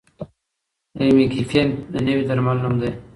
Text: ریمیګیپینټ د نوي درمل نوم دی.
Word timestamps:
ریمیګیپینټ 0.99 1.73
د 1.93 1.95
نوي 2.05 2.23
درمل 2.29 2.57
نوم 2.63 2.75
دی. 2.81 2.91